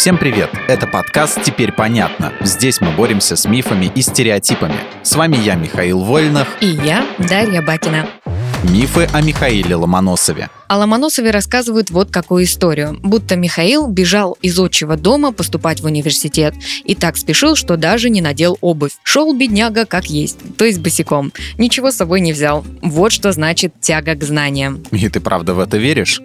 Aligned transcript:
Всем 0.00 0.16
привет! 0.16 0.48
Это 0.66 0.86
подкаст 0.86 1.42
«Теперь 1.42 1.72
понятно». 1.72 2.32
Здесь 2.40 2.80
мы 2.80 2.90
боремся 2.90 3.36
с 3.36 3.44
мифами 3.44 3.92
и 3.94 4.00
стереотипами. 4.00 4.76
С 5.02 5.14
вами 5.14 5.36
я, 5.36 5.56
Михаил 5.56 6.00
Вольнах. 6.00 6.48
И 6.62 6.68
я, 6.68 7.06
Дарья 7.18 7.60
Бакина. 7.60 8.08
Мифы 8.62 9.10
о 9.12 9.20
Михаиле 9.20 9.74
Ломоносове. 9.74 10.48
О 10.68 10.78
Ломоносове 10.78 11.30
рассказывают 11.30 11.90
вот 11.90 12.10
какую 12.10 12.44
историю. 12.44 12.98
Будто 13.02 13.36
Михаил 13.36 13.88
бежал 13.88 14.38
из 14.40 14.58
отчего 14.58 14.96
дома 14.96 15.32
поступать 15.32 15.82
в 15.82 15.84
университет 15.84 16.54
и 16.84 16.94
так 16.94 17.18
спешил, 17.18 17.54
что 17.54 17.76
даже 17.76 18.08
не 18.08 18.22
надел 18.22 18.56
обувь. 18.62 18.92
Шел 19.02 19.36
бедняга 19.36 19.84
как 19.84 20.06
есть, 20.06 20.38
то 20.56 20.64
есть 20.64 20.80
босиком. 20.80 21.30
Ничего 21.58 21.90
с 21.90 21.96
собой 21.96 22.22
не 22.22 22.32
взял. 22.32 22.64
Вот 22.80 23.12
что 23.12 23.32
значит 23.32 23.74
тяга 23.82 24.14
к 24.14 24.24
знаниям. 24.24 24.82
И 24.92 25.10
ты 25.10 25.20
правда 25.20 25.52
в 25.52 25.60
это 25.60 25.76
веришь? 25.76 26.22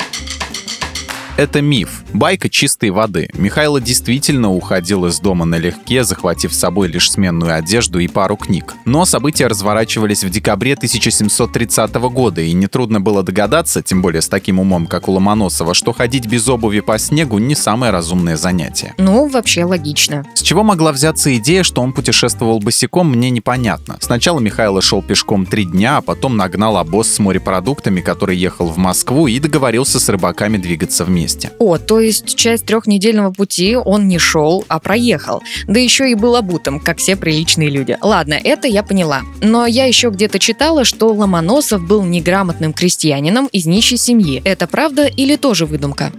Это 1.38 1.62
миф. 1.62 2.06
Байка 2.14 2.50
чистой 2.50 2.92
воды. 2.92 3.30
Михайло 3.34 3.82
действительно 3.82 4.54
уходил 4.54 5.06
из 5.06 5.20
дома 5.20 5.44
налегке, 5.44 6.06
захватив 6.06 6.54
с 6.54 6.60
собой 6.60 6.88
лишь 6.88 7.12
сменную 7.12 7.54
одежду 7.54 8.00
и 8.00 8.08
пару 8.08 8.38
книг. 8.38 8.74
Но 8.86 9.04
события 9.04 9.48
разворачивались 9.48 10.24
в 10.24 10.30
декабре 10.30 10.76
1730 10.76 11.94
года, 11.96 12.40
и 12.40 12.54
нетрудно 12.54 13.02
было 13.02 13.22
догадаться, 13.22 13.82
тем 13.82 14.02
более 14.02 14.22
с 14.22 14.30
таким 14.30 14.62
умом, 14.62 14.88
как 14.88 15.10
у 15.10 15.12
Ломоносова, 15.12 15.74
что 15.74 15.92
ходить 15.92 16.26
без 16.26 16.48
обуви 16.48 16.80
по 16.80 16.98
снегу 16.98 17.38
не 17.38 17.54
самое 17.54 17.92
разумное 17.92 18.38
занятие. 18.38 18.94
Ну, 18.98 19.28
вообще 19.28 19.66
логично. 19.66 20.24
С 20.36 20.42
чего 20.42 20.64
могла 20.64 20.94
взяться 20.94 21.36
идея, 21.36 21.64
что 21.64 21.82
он 21.82 21.92
путешествовал 21.92 22.60
босиком, 22.60 23.12
мне 23.12 23.30
непонятно. 23.30 23.98
Сначала 24.00 24.40
Михайло 24.40 24.82
шел 24.82 25.02
пешком 25.02 25.46
три 25.46 25.66
дня, 25.66 25.98
а 25.98 26.02
потом 26.02 26.38
нагнал 26.38 26.78
обоз 26.78 27.10
с 27.10 27.20
морепродуктами, 27.20 28.00
который 28.00 28.38
ехал 28.38 28.70
в 28.70 28.78
Москву 28.78 29.28
и 29.28 29.38
договорился 29.42 30.00
с 30.00 30.08
рыбаками 30.08 30.56
двигаться 30.56 31.04
вместе 31.04 31.25
месте. 31.26 31.52
О, 31.58 31.78
то 31.78 32.00
есть 32.00 32.36
часть 32.36 32.66
трехнедельного 32.66 33.32
пути 33.32 33.76
он 33.76 34.08
не 34.08 34.20
шел, 34.20 34.64
а 34.68 34.80
проехал. 34.80 35.42
Да 35.68 35.80
еще 35.80 36.12
и 36.12 36.16
был 36.16 36.36
обутым, 36.36 36.80
как 36.80 37.00
все 37.00 37.16
приличные 37.16 37.70
люди. 37.70 37.98
Ладно, 38.02 38.36
это 38.36 38.68
я 38.68 38.84
поняла. 38.84 39.24
Но 39.42 39.66
я 39.66 39.86
еще 39.86 40.10
где-то 40.10 40.38
читала, 40.38 40.86
что 40.86 41.12
Ломоносов 41.12 41.82
был 41.82 42.04
неграмотным 42.04 42.74
крестьянином 42.74 43.48
из 43.48 43.66
нищей 43.66 43.98
семьи. 43.98 44.40
Это 44.46 44.68
правда 44.68 45.06
или 45.08 45.36
тоже 45.36 45.66
выдумка? 45.66 46.12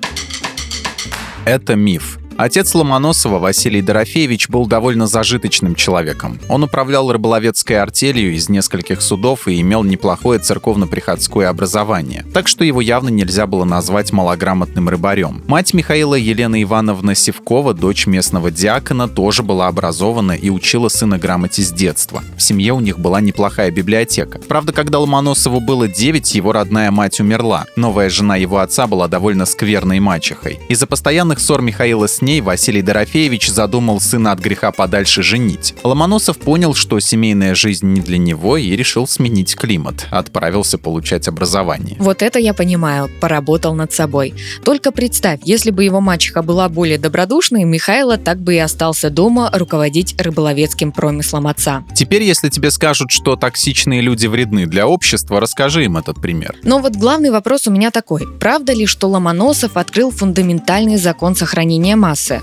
Это 1.44 1.76
миф. 1.76 2.18
Отец 2.38 2.74
Ломоносова, 2.74 3.38
Василий 3.38 3.80
Дорофеевич, 3.80 4.50
был 4.50 4.66
довольно 4.66 5.06
зажиточным 5.06 5.74
человеком. 5.74 6.38
Он 6.50 6.64
управлял 6.64 7.10
рыболовецкой 7.10 7.80
артелью 7.80 8.34
из 8.34 8.50
нескольких 8.50 9.00
судов 9.00 9.48
и 9.48 9.58
имел 9.62 9.82
неплохое 9.84 10.38
церковно-приходское 10.38 11.48
образование, 11.48 12.26
так 12.34 12.46
что 12.46 12.62
его 12.62 12.82
явно 12.82 13.08
нельзя 13.08 13.46
было 13.46 13.64
назвать 13.64 14.12
малограмотным 14.12 14.90
рыбарем. 14.90 15.42
Мать 15.46 15.72
Михаила 15.72 16.14
Елена 16.14 16.62
Ивановна 16.62 17.14
Севкова, 17.14 17.72
дочь 17.72 18.06
местного 18.06 18.50
диакона, 18.50 19.08
тоже 19.08 19.42
была 19.42 19.68
образована 19.68 20.32
и 20.32 20.50
учила 20.50 20.88
сына 20.88 21.18
грамоте 21.18 21.62
с 21.62 21.72
детства. 21.72 22.22
В 22.36 22.42
семье 22.42 22.74
у 22.74 22.80
них 22.80 22.98
была 22.98 23.22
неплохая 23.22 23.70
библиотека. 23.70 24.40
Правда, 24.46 24.74
когда 24.74 24.98
Ломоносову 24.98 25.60
было 25.60 25.88
9, 25.88 26.34
его 26.34 26.52
родная 26.52 26.90
мать 26.90 27.18
умерла. 27.18 27.64
Новая 27.76 28.10
жена 28.10 28.36
его 28.36 28.58
отца 28.58 28.86
была 28.86 29.08
довольно 29.08 29.46
скверной 29.46 30.00
мачехой. 30.00 30.60
Из-за 30.68 30.86
постоянных 30.86 31.40
ссор 31.40 31.62
Михаила 31.62 32.06
с 32.06 32.20
ней 32.26 32.40
Василий 32.40 32.82
Дорофеевич 32.82 33.48
задумал 33.48 34.00
сына 34.00 34.32
от 34.32 34.40
греха 34.40 34.72
подальше 34.72 35.22
женить. 35.22 35.74
Ломоносов 35.84 36.36
понял, 36.38 36.74
что 36.74 36.98
семейная 36.98 37.54
жизнь 37.54 37.86
не 37.86 38.00
для 38.00 38.18
него 38.18 38.56
и 38.56 38.74
решил 38.74 39.06
сменить 39.06 39.54
климат. 39.54 40.06
Отправился 40.10 40.76
получать 40.76 41.28
образование. 41.28 41.96
Вот 42.00 42.22
это 42.22 42.40
я 42.40 42.52
понимаю, 42.52 43.08
поработал 43.20 43.74
над 43.74 43.92
собой. 43.92 44.34
Только 44.64 44.90
представь, 44.90 45.40
если 45.44 45.70
бы 45.70 45.84
его 45.84 46.00
мачеха 46.00 46.42
была 46.42 46.68
более 46.68 46.98
добродушной, 46.98 47.62
Михайло 47.62 48.18
так 48.18 48.40
бы 48.40 48.56
и 48.56 48.58
остался 48.58 49.08
дома 49.08 49.48
руководить 49.52 50.20
рыболовецким 50.20 50.90
промыслом 50.90 51.46
отца. 51.46 51.84
Теперь, 51.94 52.24
если 52.24 52.48
тебе 52.48 52.72
скажут, 52.72 53.12
что 53.12 53.36
токсичные 53.36 54.00
люди 54.00 54.26
вредны 54.26 54.66
для 54.66 54.88
общества, 54.88 55.40
расскажи 55.40 55.84
им 55.84 55.96
этот 55.96 56.20
пример. 56.20 56.56
Но 56.64 56.80
вот 56.80 56.96
главный 56.96 57.30
вопрос 57.30 57.68
у 57.68 57.70
меня 57.70 57.92
такой. 57.92 58.26
Правда 58.40 58.72
ли, 58.72 58.86
что 58.86 59.08
Ломоносов 59.08 59.76
открыл 59.76 60.10
фундаментальный 60.10 60.96
закон 60.96 61.36
сохранения 61.36 61.94
масс? 61.94 62.15
Массы. 62.16 62.42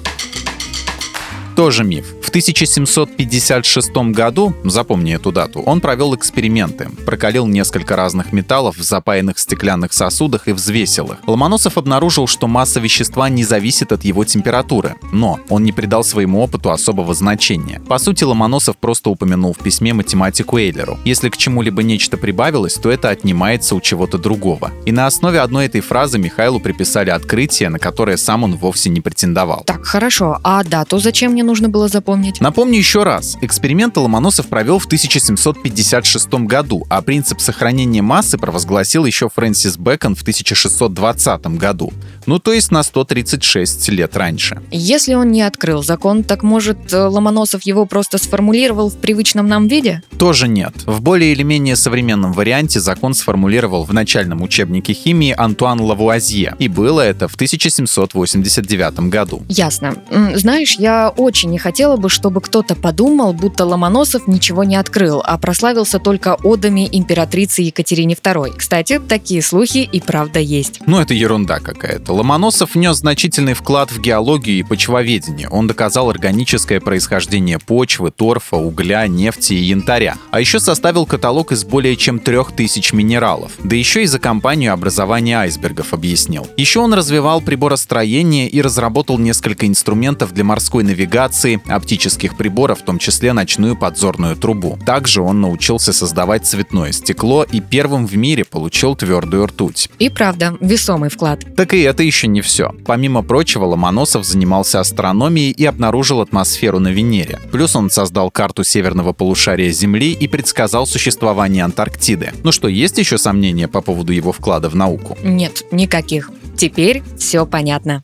Тоже 1.56 1.84
миф. 1.84 2.23
1756 2.34 3.96
году, 4.12 4.56
запомни 4.64 5.14
эту 5.14 5.32
дату, 5.32 5.62
он 5.62 5.82
провел 5.82 6.16
эксперименты, 6.16 6.90
прокалил 7.06 7.46
несколько 7.46 7.96
разных 7.96 8.34
металлов 8.34 8.76
в 8.76 8.82
запаянных 8.82 9.38
стеклянных 9.38 9.94
сосудах 9.94 10.48
и 10.48 10.52
взвесил 10.52 11.12
их. 11.12 11.18
Ломоносов 11.28 11.78
обнаружил, 11.78 12.26
что 12.26 12.48
масса 12.48 12.80
вещества 12.80 13.30
не 13.30 13.44
зависит 13.44 13.92
от 13.92 14.04
его 14.04 14.26
температуры, 14.26 14.96
но 15.12 15.42
он 15.48 15.64
не 15.64 15.72
придал 15.72 16.04
своему 16.04 16.42
опыту 16.42 16.72
особого 16.72 17.14
значения. 17.14 17.80
По 17.88 18.00
сути, 18.00 18.24
Ломоносов 18.24 18.78
просто 18.78 19.12
упомянул 19.12 19.54
в 19.54 19.60
письме 19.60 19.94
математику 19.94 20.58
Эйлеру. 20.58 20.98
Если 21.06 21.30
к 21.30 21.38
чему-либо 21.38 21.84
нечто 21.84 22.18
прибавилось, 22.18 22.74
то 22.74 22.90
это 22.90 23.12
отнимается 23.12 23.76
у 23.76 23.80
чего-то 23.80 24.18
другого. 24.18 24.72
И 24.88 24.92
на 24.92 25.06
основе 25.06 25.40
одной 25.40 25.68
этой 25.68 25.82
фразы 25.82 26.18
Михайлу 26.18 26.60
приписали 26.60 27.12
открытие, 27.12 27.70
на 27.70 27.78
которое 27.78 28.18
сам 28.18 28.44
он 28.44 28.56
вовсе 28.56 28.90
не 28.90 29.02
претендовал. 29.02 29.62
Так, 29.68 29.86
хорошо. 29.86 30.40
А 30.44 30.64
дату 30.64 30.98
зачем 30.98 31.34
мне 31.34 31.44
нужно 31.44 31.70
было 31.70 31.88
запомнить? 31.88 32.23
Запомнить. 32.24 32.42
Напомню 32.42 32.78
еще 32.78 33.04
раз. 33.04 33.38
Эксперименты 33.42 34.00
Ломоносов 34.00 34.48
провел 34.48 34.80
в 34.80 34.86
1756 34.86 36.34
году, 36.46 36.86
а 36.90 37.02
принцип 37.02 37.40
сохранения 37.40 38.02
массы 38.02 38.38
провозгласил 38.38 39.06
еще 39.06 39.30
Фрэнсис 39.34 39.78
Бэкон 39.78 40.16
в 40.16 40.22
1620 40.22 41.46
году. 41.58 41.92
Ну, 42.26 42.40
то 42.40 42.54
есть 42.54 42.72
на 42.72 42.84
136 42.84 43.90
лет 43.90 44.16
раньше. 44.16 44.62
Если 44.72 45.14
он 45.14 45.32
не 45.32 45.42
открыл 45.42 45.84
закон, 45.84 46.24
так 46.24 46.44
может 46.44 46.94
Ломоносов 46.94 47.64
его 47.64 47.86
просто 47.86 48.18
сформулировал 48.18 48.90
в 48.90 48.98
привычном 48.98 49.48
нам 49.48 49.68
виде? 49.68 50.02
Тоже 50.18 50.48
нет. 50.48 50.74
В 50.86 51.02
более 51.02 51.34
или 51.34 51.44
менее 51.44 51.76
современном 51.76 52.32
варианте 52.32 52.80
закон 52.80 53.14
сформулировал 53.14 53.84
в 53.84 53.94
начальном 53.94 54.42
учебнике 54.42 54.94
химии 54.94 55.36
Антуан 55.38 55.82
Лавуазье. 55.82 56.56
И 56.60 56.68
было 56.70 57.02
это 57.02 57.28
в 57.28 57.36
1789 57.36 59.10
году. 59.10 59.44
Ясно. 59.50 59.96
Знаешь, 60.36 60.76
я 60.80 61.10
очень 61.10 61.50
не 61.50 61.58
хотела 61.58 61.98
бы, 61.98 62.10
чтобы 62.14 62.40
кто-то 62.40 62.76
подумал, 62.76 63.34
будто 63.34 63.66
Ломоносов 63.66 64.28
ничего 64.28 64.64
не 64.64 64.76
открыл, 64.76 65.22
а 65.26 65.38
прославился 65.38 66.00
только 66.00 66.38
одами 66.44 66.88
императрицы 66.90 67.64
Екатерине 67.64 68.14
II. 68.14 68.54
Кстати, 68.56 69.00
такие 69.00 69.42
слухи 69.42 69.80
и 69.80 70.00
правда 70.00 70.40
есть. 70.40 70.80
Ну, 70.86 71.00
это 71.00 71.14
ерунда 71.14 71.60
какая-то. 71.60 72.14
Ломоносов 72.14 72.76
внес 72.76 72.98
значительный 72.98 73.56
вклад 73.56 73.92
в 73.92 74.00
геологию 74.00 74.60
и 74.60 74.64
почвоведение. 74.64 75.50
Он 75.50 75.68
доказал 75.68 76.10
органическое 76.10 76.80
происхождение 76.80 77.60
почвы, 77.60 78.12
торфа, 78.12 78.58
угля, 78.58 79.08
нефти 79.08 79.54
и 79.54 79.64
янтаря. 79.64 80.16
А 80.32 80.40
еще 80.40 80.60
составил 80.60 81.06
каталог 81.06 81.52
из 81.52 81.66
более 81.66 81.96
чем 81.96 82.20
трех 82.20 82.52
тысяч 82.52 82.94
минералов. 82.94 83.54
Да 83.64 83.76
еще 83.76 84.04
и 84.04 84.06
за 84.06 84.20
компанию 84.20 84.72
образования 84.72 85.40
айсбергов 85.40 85.94
объяснил. 85.94 86.48
Еще 86.58 86.80
он 86.80 86.94
развивал 86.94 87.42
приборостроение 87.42 88.48
и 88.48 88.62
разработал 88.62 89.18
несколько 89.18 89.68
инструментов 89.68 90.34
для 90.34 90.44
морской 90.44 90.84
навигации, 90.84 91.60
оптической 91.68 92.03
оптических 92.04 92.36
приборов, 92.36 92.80
в 92.80 92.84
том 92.84 93.00
числе 93.00 93.32
ночную 93.32 93.78
подзорную 93.78 94.36
трубу. 94.36 94.78
Также 94.86 95.22
он 95.22 95.40
научился 95.40 95.94
создавать 95.94 96.46
цветное 96.46 96.92
стекло 96.92 97.46
и 97.50 97.62
первым 97.62 98.06
в 98.06 98.18
мире 98.18 98.44
получил 98.44 98.96
твердую 98.96 99.48
ртуть. 99.48 99.90
И 100.00 100.10
правда, 100.10 100.58
весомый 100.60 101.10
вклад. 101.10 101.46
Так 101.56 101.74
и 101.74 101.80
это 101.82 102.04
еще 102.04 102.28
не 102.28 102.42
все. 102.42 102.74
Помимо 102.86 103.24
прочего, 103.24 103.66
Ломоносов 103.66 104.26
занимался 104.26 104.82
астрономией 104.82 105.52
и 105.52 105.66
обнаружил 105.66 106.20
атмосферу 106.20 106.80
на 106.80 106.90
Венере. 106.90 107.40
Плюс 107.52 107.76
он 107.76 107.90
создал 107.90 108.30
карту 108.32 108.66
северного 108.66 109.14
полушария 109.14 109.72
Земли 109.72 110.12
и 110.12 110.28
предсказал 110.28 110.86
существование 110.86 111.64
Антарктиды. 111.64 112.34
Ну 112.44 112.52
что, 112.52 112.68
есть 112.68 112.98
еще 112.98 113.18
сомнения 113.18 113.70
по 113.70 113.82
поводу 113.82 114.12
его 114.12 114.34
вклада 114.34 114.70
в 114.70 114.76
науку? 114.76 115.18
Нет, 115.24 115.64
никаких. 115.72 116.32
Теперь 116.58 117.02
все 117.18 117.46
понятно. 117.46 118.04